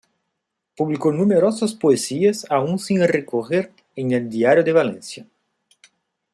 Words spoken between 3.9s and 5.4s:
en el "Diario de Valencia".